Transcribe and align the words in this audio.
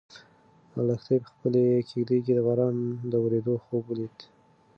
لښتې 0.87 1.15
په 1.23 1.27
خپلې 1.33 1.63
کيږدۍ 1.89 2.19
کې 2.25 2.33
د 2.35 2.39
باران 2.47 2.75
د 3.11 3.13
ورېدو 3.23 3.53
خوب 3.63 3.83
ولید. 3.87 4.17